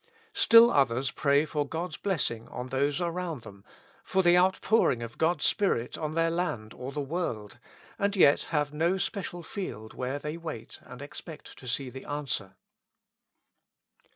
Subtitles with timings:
[0.33, 3.63] Still others pray for God's blessing on those around them,
[4.03, 7.59] for the out pouring of God's Spirit on their land or the world,
[7.99, 12.55] and yet have no special field where they wait and expect to see the answer.